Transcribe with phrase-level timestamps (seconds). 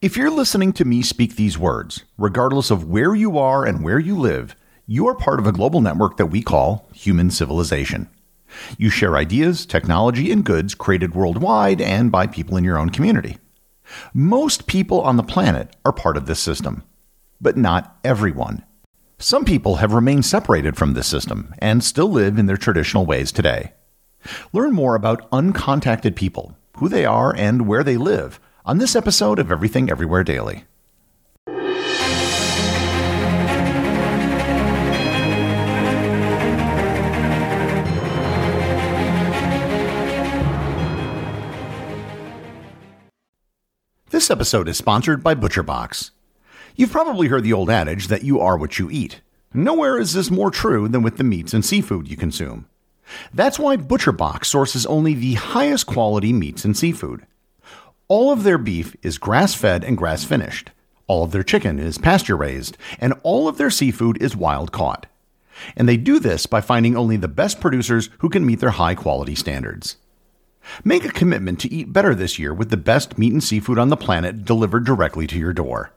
[0.00, 3.98] If you're listening to me speak these words, regardless of where you are and where
[3.98, 4.54] you live,
[4.86, 8.08] you are part of a global network that we call human civilization.
[8.78, 13.38] You share ideas, technology, and goods created worldwide and by people in your own community.
[14.14, 16.84] Most people on the planet are part of this system,
[17.40, 18.64] but not everyone.
[19.18, 23.32] Some people have remained separated from this system and still live in their traditional ways
[23.32, 23.72] today.
[24.52, 28.38] Learn more about uncontacted people, who they are, and where they live
[28.68, 30.64] on this episode of Everything Everywhere Daily.
[44.10, 46.10] This episode is sponsored by ButcherBox.
[46.76, 49.22] You've probably heard the old adage that you are what you eat.
[49.54, 52.66] Nowhere is this more true than with the meats and seafood you consume.
[53.32, 57.24] That's why ButcherBox sources only the highest quality meats and seafood.
[58.10, 60.70] All of their beef is grass fed and grass finished.
[61.08, 65.04] All of their chicken is pasture raised, and all of their seafood is wild caught.
[65.76, 68.94] And they do this by finding only the best producers who can meet their high
[68.94, 69.96] quality standards.
[70.84, 73.90] Make a commitment to eat better this year with the best meat and seafood on
[73.90, 75.92] the planet delivered directly to your door.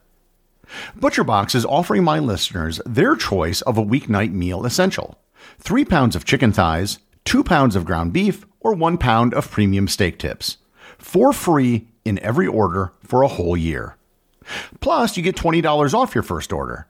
[0.99, 5.17] ButcherBox is offering my listeners their choice of a weeknight meal essential
[5.59, 9.87] three pounds of chicken thighs, two pounds of ground beef, or one pound of premium
[9.87, 10.57] steak tips
[11.01, 13.97] for free in every order for a whole year.
[14.79, 16.87] Plus, you get $20 off your first order.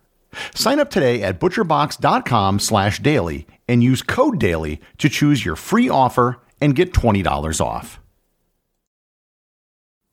[0.55, 5.89] Sign up today at butcherbox.com slash daily and use code daily to choose your free
[5.89, 7.99] offer and get $20 off.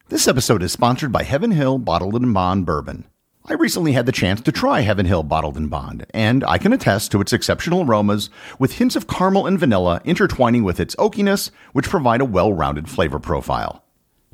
[0.08, 3.04] This episode is sponsored by Heaven Hill Bottled in Bond Bourbon.
[3.44, 6.72] I recently had the chance to try Heaven Hill Bottled in Bond, and I can
[6.72, 11.50] attest to its exceptional aromas with hints of caramel and vanilla intertwining with its oakiness,
[11.72, 13.84] which provide a well rounded flavor profile.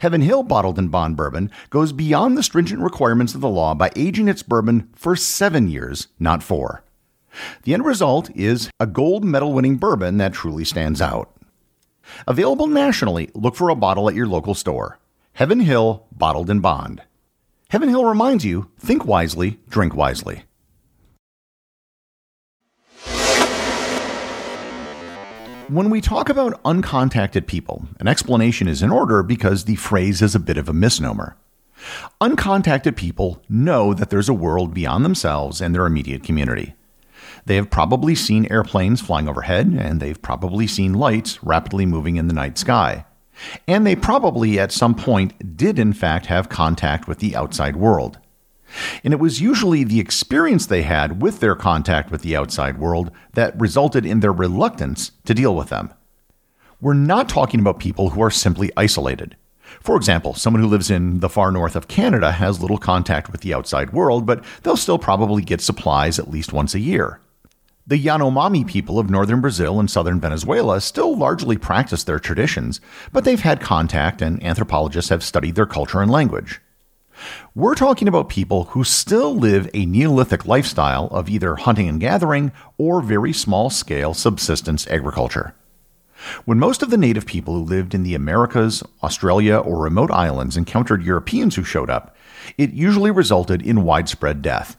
[0.00, 3.90] Heaven Hill Bottled in Bond Bourbon goes beyond the stringent requirements of the law by
[3.96, 6.82] aging its bourbon for seven years, not four.
[7.64, 11.30] The end result is a gold medal winning bourbon that truly stands out.
[12.26, 14.98] Available nationally, look for a bottle at your local store.
[15.34, 17.02] Heaven Hill Bottled in Bond.
[17.68, 20.45] Heaven Hill reminds you think wisely, drink wisely.
[25.68, 30.36] When we talk about uncontacted people, an explanation is in order because the phrase is
[30.36, 31.36] a bit of a misnomer.
[32.20, 36.74] Uncontacted people know that there's a world beyond themselves and their immediate community.
[37.46, 42.28] They have probably seen airplanes flying overhead, and they've probably seen lights rapidly moving in
[42.28, 43.04] the night sky.
[43.66, 48.20] And they probably at some point did, in fact, have contact with the outside world.
[49.04, 53.10] And it was usually the experience they had with their contact with the outside world
[53.34, 55.92] that resulted in their reluctance to deal with them.
[56.80, 59.36] We're not talking about people who are simply isolated.
[59.80, 63.40] For example, someone who lives in the far north of Canada has little contact with
[63.40, 67.20] the outside world, but they'll still probably get supplies at least once a year.
[67.88, 72.80] The Yanomami people of northern Brazil and southern Venezuela still largely practice their traditions,
[73.12, 76.60] but they've had contact and anthropologists have studied their culture and language.
[77.54, 82.52] We're talking about people who still live a Neolithic lifestyle of either hunting and gathering
[82.78, 85.54] or very small scale subsistence agriculture.
[86.44, 90.56] When most of the native people who lived in the Americas, Australia, or remote islands
[90.56, 92.16] encountered Europeans who showed up,
[92.56, 94.76] it usually resulted in widespread death.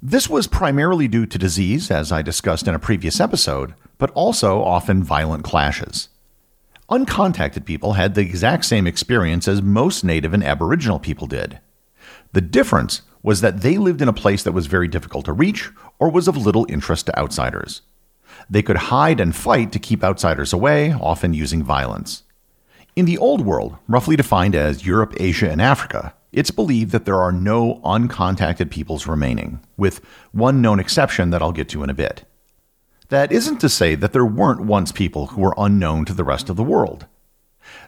[0.00, 4.62] This was primarily due to disease, as I discussed in a previous episode, but also
[4.62, 6.08] often violent clashes.
[6.90, 11.60] Uncontacted people had the exact same experience as most Native and Aboriginal people did.
[12.32, 15.70] The difference was that they lived in a place that was very difficult to reach
[15.98, 17.82] or was of little interest to outsiders.
[18.48, 22.22] They could hide and fight to keep outsiders away, often using violence.
[22.96, 27.20] In the Old World, roughly defined as Europe, Asia, and Africa, it's believed that there
[27.20, 30.00] are no uncontacted peoples remaining, with
[30.32, 32.24] one known exception that I'll get to in a bit.
[33.08, 36.50] That isn't to say that there weren't once people who were unknown to the rest
[36.50, 37.06] of the world.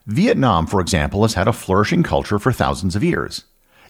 [0.07, 3.45] Vietnam, for example, has had a flourishing culture for thousands of years.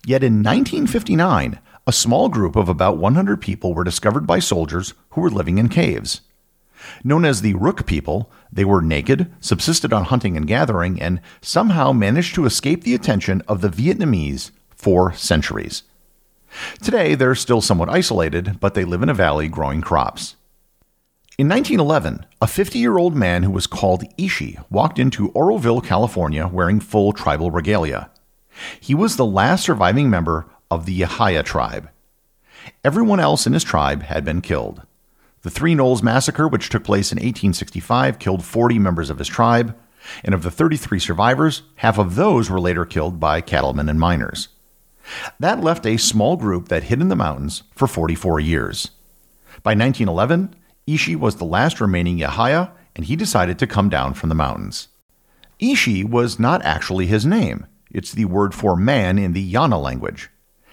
[0.05, 5.21] Yet in 1959, a small group of about 100 people were discovered by soldiers who
[5.21, 6.23] were living in caves.
[7.05, 11.93] Known as the Ruc people, they were naked, subsisted on hunting and gathering, and somehow
[11.93, 15.85] managed to escape the attention of the Vietnamese for centuries.
[16.83, 20.35] Today, they're still somewhat isolated, but they live in a valley growing crops.
[21.41, 26.47] In 1911, a 50 year old man who was called Ishi walked into Oroville, California,
[26.47, 28.11] wearing full tribal regalia.
[28.79, 31.89] He was the last surviving member of the Yahi tribe.
[32.85, 34.83] Everyone else in his tribe had been killed.
[35.41, 39.75] The Three Knolls Massacre, which took place in 1865, killed 40 members of his tribe,
[40.23, 44.49] and of the 33 survivors, half of those were later killed by cattlemen and miners.
[45.39, 48.91] That left a small group that hid in the mountains for 44 years.
[49.63, 50.55] By 1911,
[50.95, 54.89] Ishi was the last remaining Yahi, and he decided to come down from the mountains.
[55.59, 57.67] Ishi was not actually his name.
[57.91, 60.31] It's the word for man in the Yana language.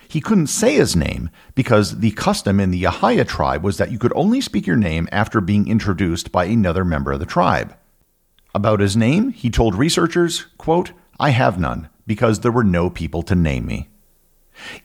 [0.08, 4.00] He couldn't say his name because the custom in the Yahi tribe was that you
[4.00, 7.76] could only speak your name after being introduced by another member of the tribe.
[8.56, 13.22] About his name, he told researchers, quote, I have none, because there were no people
[13.24, 13.90] to name me.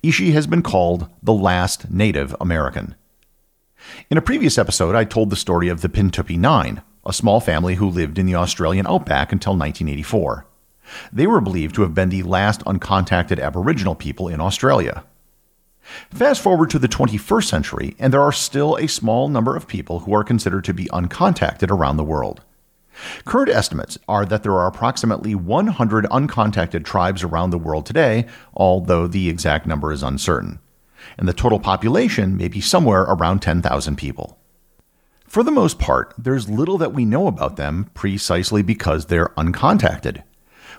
[0.02, 2.96] Ishi has been called the last Native American.
[4.10, 7.76] In a previous episode, I told the story of the Pintupi Nine, a small family
[7.76, 10.46] who lived in the Australian outback until 1984.
[11.12, 15.04] They were believed to have been the last uncontacted Aboriginal people in Australia.
[16.10, 20.00] Fast forward to the 21st century, and there are still a small number of people
[20.00, 22.42] who are considered to be uncontacted around the world.
[23.24, 29.06] Current estimates are that there are approximately 100 uncontacted tribes around the world today, although
[29.06, 30.60] the exact number is uncertain.
[31.18, 34.38] And the total population may be somewhere around 10,000 people.
[35.26, 40.22] For the most part, there's little that we know about them precisely because they're uncontacted.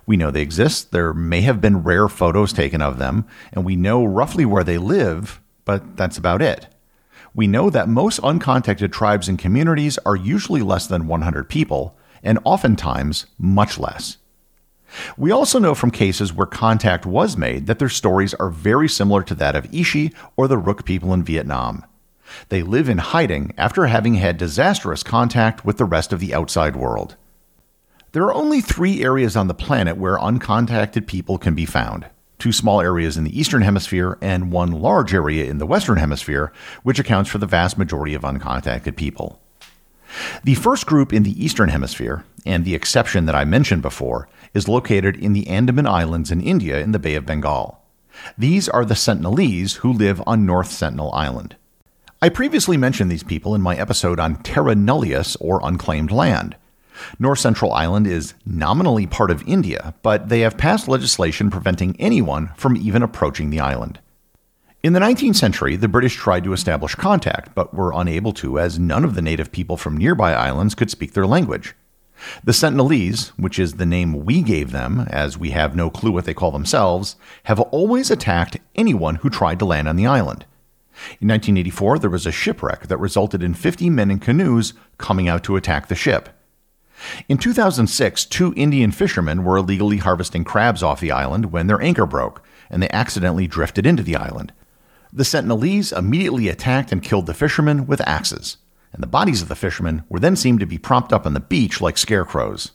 [0.06, 3.76] We know they exist, there may have been rare photos taken of them, and we
[3.76, 6.68] know roughly where they live, but that's about it.
[7.34, 12.38] We know that most uncontacted tribes and communities are usually less than 100 people, and
[12.44, 14.18] oftentimes much less.
[15.18, 19.24] We also know from cases where contact was made that their stories are very similar
[19.24, 21.86] to that of Ishi or the Ruc people in Vietnam.
[22.50, 26.76] They live in hiding after having had disastrous contact with the rest of the outside
[26.76, 27.16] world.
[28.12, 32.08] There are only three areas on the planet where uncontacted people can be found
[32.44, 36.52] two small areas in the Eastern Hemisphere and one large area in the Western Hemisphere,
[36.84, 39.42] which accounts for the vast majority of uncontacted people.
[40.44, 44.68] The first group in the Eastern Hemisphere, and the exception that I mentioned before, is
[44.68, 47.80] located in the Andaman Islands in India in the Bay of Bengal.
[48.38, 51.56] These are the Sentinelese who live on North Sentinel Island.
[52.22, 56.56] I previously mentioned these people in my episode on terra nullius, or unclaimed land.
[57.20, 62.52] North Sentinel Island is nominally part of India, but they have passed legislation preventing anyone
[62.56, 64.00] from even approaching the island.
[64.84, 68.78] In the 19th century, the British tried to establish contact, but were unable to as
[68.78, 71.74] none of the native people from nearby islands could speak their language.
[72.44, 76.26] The Sentinelese, which is the name we gave them, as we have no clue what
[76.26, 80.46] they call themselves, have always attacked anyone who tried to land on the island.
[81.22, 85.46] In 1984, there was a shipwreck that resulted in 50 men in canoes coming out
[85.46, 86.28] to attack the ship.
[87.30, 92.06] In 2006, two Indian fishermen were illegally harvesting crabs off the island when their anchor
[92.06, 94.52] broke, and they accidentally drifted into the island.
[95.16, 98.58] The Sentinelese immediately attacked and killed the fishermen with axes,
[98.92, 101.40] and the bodies of the fishermen were then seen to be propped up on the
[101.40, 102.72] beach like scarecrows.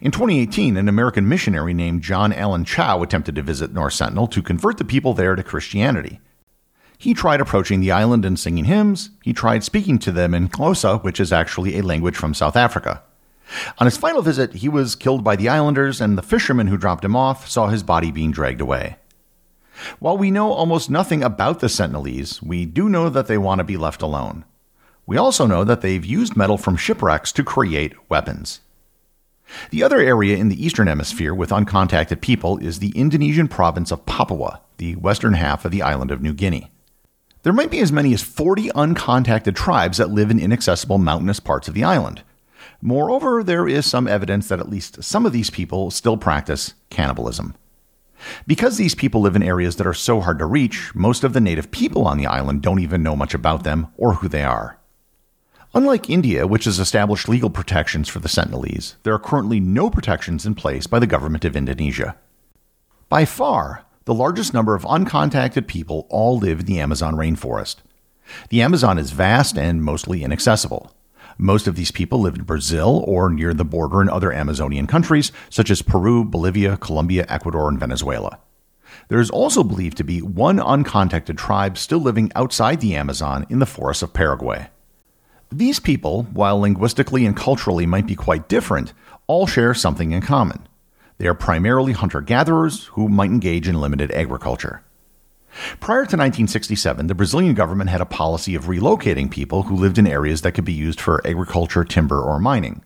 [0.00, 4.42] In 2018, an American missionary named John Allen Chau attempted to visit North Sentinel to
[4.42, 6.18] convert the people there to Christianity.
[6.98, 9.10] He tried approaching the island and singing hymns.
[9.22, 13.04] He tried speaking to them in Xhosa, which is actually a language from South Africa.
[13.78, 17.04] On his final visit, he was killed by the islanders, and the fishermen who dropped
[17.04, 18.96] him off saw his body being dragged away.
[19.98, 23.64] While we know almost nothing about the Sentinelese, we do know that they want to
[23.64, 24.44] be left alone.
[25.06, 28.60] We also know that they've used metal from shipwrecks to create weapons.
[29.70, 34.04] The other area in the Eastern Hemisphere with uncontacted people is the Indonesian province of
[34.06, 36.70] Papua, the western half of the island of New Guinea.
[37.44, 41.68] There might be as many as 40 uncontacted tribes that live in inaccessible mountainous parts
[41.68, 42.22] of the island.
[42.82, 47.54] Moreover, there is some evidence that at least some of these people still practice cannibalism.
[48.46, 51.40] Because these people live in areas that are so hard to reach, most of the
[51.40, 54.78] native people on the island don't even know much about them or who they are.
[55.74, 60.46] Unlike India, which has established legal protections for the Sentinelese, there are currently no protections
[60.46, 62.16] in place by the government of Indonesia.
[63.08, 67.76] By far, the largest number of uncontacted people all live in the Amazon rainforest.
[68.48, 70.95] The Amazon is vast and mostly inaccessible.
[71.38, 75.32] Most of these people live in Brazil or near the border in other Amazonian countries,
[75.50, 78.38] such as Peru, Bolivia, Colombia, Ecuador, and Venezuela.
[79.08, 83.58] There is also believed to be one uncontacted tribe still living outside the Amazon in
[83.58, 84.68] the forests of Paraguay.
[85.52, 88.94] These people, while linguistically and culturally might be quite different,
[89.26, 90.66] all share something in common.
[91.18, 94.82] They are primarily hunter gatherers who might engage in limited agriculture.
[95.80, 100.06] Prior to 1967, the Brazilian government had a policy of relocating people who lived in
[100.06, 102.82] areas that could be used for agriculture, timber, or mining.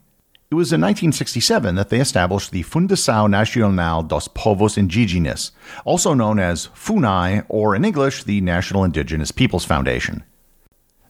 [0.51, 5.53] It was in 1967 that they established the Fundação Nacional dos Povos Indígenas,
[5.85, 10.25] also known as FUNAI, or in English, the National Indigenous Peoples Foundation.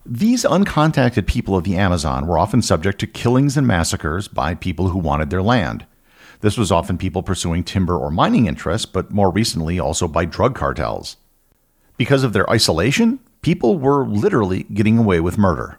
[0.05, 4.88] These uncontacted people of the Amazon were often subject to killings and massacres by people
[4.88, 5.87] who wanted their land.
[6.40, 10.55] This was often people pursuing timber or mining interests, but more recently also by drug
[10.55, 11.17] cartels.
[12.00, 15.78] Because of their isolation, people were literally getting away with murder.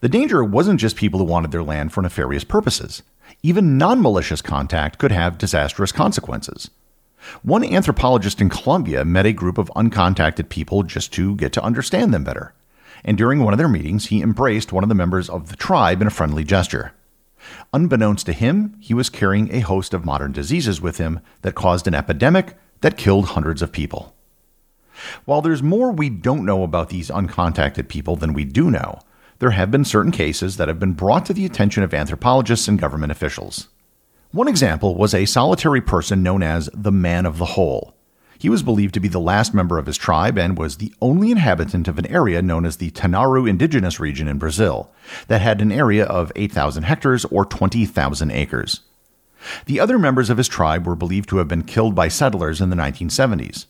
[0.00, 3.04] The danger wasn't just people who wanted their land for nefarious purposes.
[3.40, 6.72] Even non malicious contact could have disastrous consequences.
[7.44, 12.12] One anthropologist in Colombia met a group of uncontacted people just to get to understand
[12.12, 12.52] them better.
[13.04, 16.00] And during one of their meetings, he embraced one of the members of the tribe
[16.00, 16.90] in a friendly gesture.
[17.72, 21.86] Unbeknownst to him, he was carrying a host of modern diseases with him that caused
[21.86, 24.12] an epidemic that killed hundreds of people.
[25.24, 29.00] While there's more we don't know about these uncontacted people than we do know,
[29.38, 32.78] there have been certain cases that have been brought to the attention of anthropologists and
[32.78, 33.68] government officials.
[34.32, 37.96] One example was a solitary person known as the Man of the Hole.
[38.38, 41.30] He was believed to be the last member of his tribe and was the only
[41.30, 44.90] inhabitant of an area known as the Tanaru Indigenous Region in Brazil,
[45.26, 48.80] that had an area of 8,000 hectares or 20,000 acres.
[49.66, 52.70] The other members of his tribe were believed to have been killed by settlers in
[52.70, 53.66] the 1970s.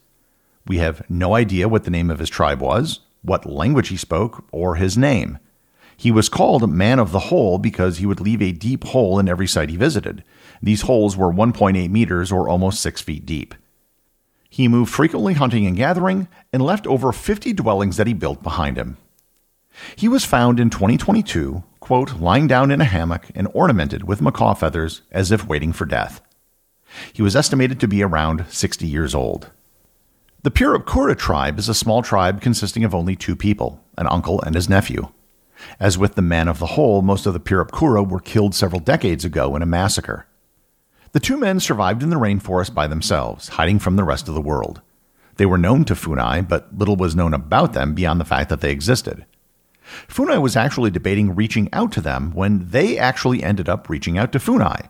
[0.67, 4.45] We have no idea what the name of his tribe was, what language he spoke,
[4.52, 5.38] or his name.
[5.97, 9.29] He was called Man of the Hole because he would leave a deep hole in
[9.29, 10.25] every site he visited.
[10.62, 13.55] These holes were 1.8 meters or almost 6 feet deep.
[14.49, 18.76] He moved frequently hunting and gathering and left over 50 dwellings that he built behind
[18.76, 18.97] him.
[19.95, 24.55] He was found in 2022, quote, lying down in a hammock and ornamented with macaw
[24.55, 26.21] feathers as if waiting for death.
[27.12, 29.50] He was estimated to be around 60 years old.
[30.43, 34.55] The Piripkura tribe is a small tribe consisting of only two people, an uncle and
[34.55, 35.11] his nephew.
[35.79, 39.23] As with the Man of the Hole, most of the Piripkura were killed several decades
[39.23, 40.27] ago in a massacre.
[41.13, 44.41] The two men survived in the rainforest by themselves, hiding from the rest of the
[44.41, 44.81] world.
[45.37, 48.63] They were known to Funai, but little was known about them beyond the fact that
[48.63, 49.27] they existed.
[50.09, 54.33] Funai was actually debating reaching out to them when they actually ended up reaching out
[54.33, 54.89] to Funai.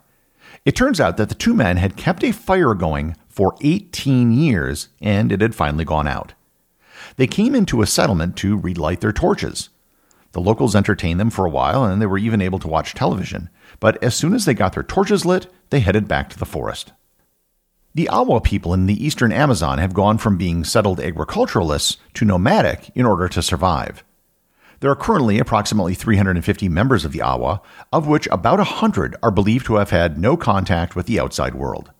[0.64, 4.88] It turns out that the two men had kept a fire going for 18 years
[5.00, 6.34] and it had finally gone out.
[7.16, 9.68] They came into a settlement to relight their torches.
[10.32, 13.50] The locals entertained them for a while, and they were even able to watch television.
[13.80, 16.92] But as soon as they got their torches lit, they headed back to the forest.
[17.94, 22.92] The Awa people in the eastern Amazon have gone from being settled agriculturalists to nomadic
[22.94, 24.04] in order to survive.
[24.80, 27.60] There are currently approximately 350 members of the Awa,
[27.92, 31.90] of which about 100 are believed to have had no contact with the outside world.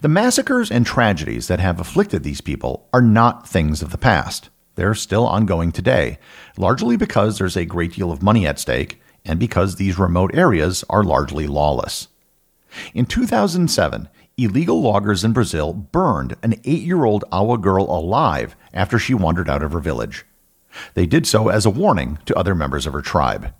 [0.00, 4.48] The massacres and tragedies that have afflicted these people are not things of the past.
[4.76, 6.18] They're still ongoing today,
[6.56, 10.84] largely because there's a great deal of money at stake and because these remote areas
[10.88, 12.06] are largely lawless.
[12.94, 19.00] In 2007, illegal loggers in Brazil burned an eight year old Awa girl alive after
[19.00, 20.24] she wandered out of her village.
[20.94, 23.52] They did so as a warning to other members of her tribe.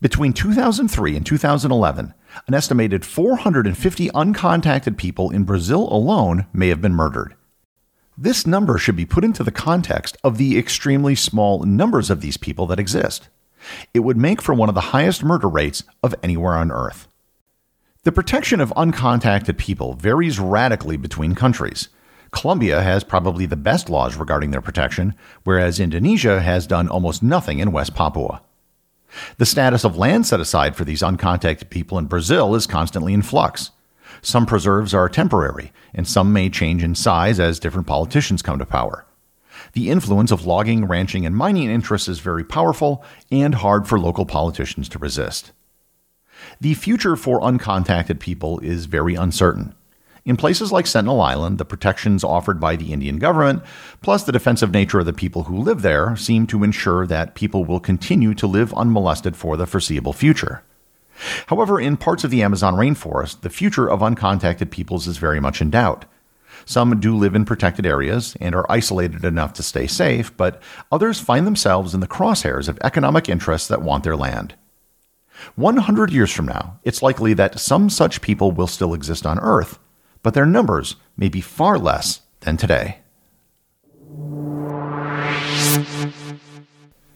[0.00, 2.14] Between 2003 and 2011,
[2.46, 7.34] an estimated 450 uncontacted people in Brazil alone may have been murdered.
[8.16, 12.36] This number should be put into the context of the extremely small numbers of these
[12.36, 13.28] people that exist.
[13.92, 17.08] It would make for one of the highest murder rates of anywhere on Earth.
[18.04, 21.88] The protection of uncontacted people varies radically between countries.
[22.34, 25.14] Colombia has probably the best laws regarding their protection,
[25.44, 28.42] whereas Indonesia has done almost nothing in West Papua.
[29.38, 33.22] The status of land set aside for these uncontacted people in Brazil is constantly in
[33.22, 33.70] flux.
[34.20, 38.66] Some preserves are temporary, and some may change in size as different politicians come to
[38.66, 39.06] power.
[39.74, 44.26] The influence of logging, ranching, and mining interests is very powerful and hard for local
[44.26, 45.52] politicians to resist.
[46.60, 49.76] The future for uncontacted people is very uncertain.
[50.26, 53.62] In places like Sentinel Island, the protections offered by the Indian government,
[54.00, 57.66] plus the defensive nature of the people who live there, seem to ensure that people
[57.66, 60.62] will continue to live unmolested for the foreseeable future.
[61.48, 65.60] However, in parts of the Amazon rainforest, the future of uncontacted peoples is very much
[65.60, 66.06] in doubt.
[66.64, 71.20] Some do live in protected areas and are isolated enough to stay safe, but others
[71.20, 74.54] find themselves in the crosshairs of economic interests that want their land.
[75.56, 79.78] 100 years from now, it's likely that some such people will still exist on Earth,
[80.24, 82.98] but their numbers may be far less than today.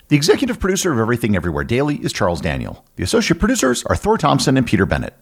[0.08, 2.84] The executive producer of Everything Everywhere Daily is Charles Daniel.
[2.96, 5.14] The associate producers are Thor Thompson and Peter Bennett.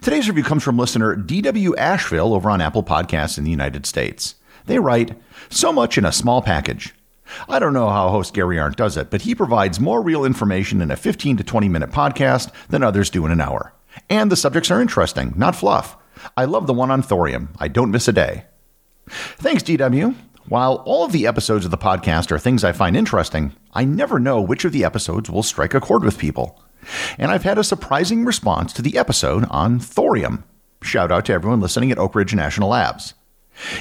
[0.00, 4.36] Today's review comes from listener DW Asheville over on Apple Podcasts in the United States.
[4.66, 6.94] They write, So much in a small package.
[7.48, 10.80] I don't know how host Gary Arndt does it, but he provides more real information
[10.80, 13.72] in a 15 to 20 minute podcast than others do in an hour.
[14.08, 15.96] And the subjects are interesting, not fluff.
[16.36, 17.50] I love the one on thorium.
[17.58, 18.44] I don't miss a day.
[19.08, 20.14] Thanks, DW.
[20.48, 24.18] While all of the episodes of the podcast are things I find interesting, I never
[24.18, 26.62] know which of the episodes will strike a chord with people.
[27.18, 30.44] And I've had a surprising response to the episode on thorium.
[30.82, 33.14] Shout out to everyone listening at Oak Ridge National Labs.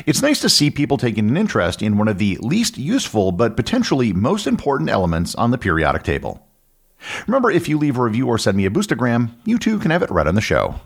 [0.05, 3.55] It's nice to see people taking an interest in one of the least useful but
[3.55, 6.47] potentially most important elements on the periodic table.
[7.27, 10.01] Remember, if you leave a review or send me a boostagram, you too can have
[10.01, 10.79] it read on the show.